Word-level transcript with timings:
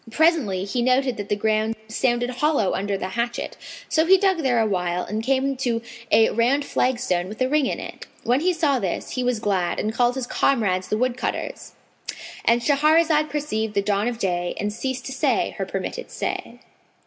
Presently 0.09 0.65
he 0.65 0.81
noted 0.81 1.17
that 1.17 1.29
the 1.29 1.35
ground 1.35 1.75
sounded 1.87 2.31
hollow 2.31 2.73
under 2.73 2.97
the 2.97 3.09
hatchet; 3.09 3.55
so 3.87 4.03
he 4.07 4.17
dug 4.17 4.39
there 4.39 4.59
awhile 4.59 5.03
and 5.03 5.21
came 5.21 5.55
to 5.57 5.79
a 6.11 6.31
round 6.31 6.65
flagstone 6.65 7.27
with 7.29 7.39
a 7.39 7.47
ring 7.47 7.67
in 7.67 7.79
it. 7.79 8.07
When 8.23 8.39
he 8.39 8.51
saw 8.51 8.79
this, 8.79 9.11
he 9.11 9.23
was 9.23 9.37
glad 9.39 9.79
and 9.79 9.93
called 9.93 10.15
his 10.15 10.25
comrades 10.25 10.87
the 10.87 10.97
woodcutters,—And 10.97 12.63
Shahrazad 12.63 13.29
perceived 13.29 13.75
the 13.75 13.83
dawn 13.83 14.07
of 14.07 14.17
day 14.17 14.55
and 14.59 14.73
ceased 14.73 15.05
to 15.05 15.11
say 15.11 15.53
her 15.59 15.67
permitted 15.67 16.09
say. 16.09 16.61